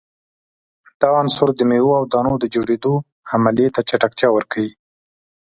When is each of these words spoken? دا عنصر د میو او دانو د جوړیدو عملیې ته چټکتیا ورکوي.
دا 1.01 1.09
عنصر 1.21 1.47
د 1.55 1.59
میو 1.69 1.89
او 1.99 2.03
دانو 2.13 2.33
د 2.39 2.45
جوړیدو 2.53 2.93
عملیې 3.33 3.67
ته 3.75 3.81
چټکتیا 3.89 4.29
ورکوي. 4.33 4.71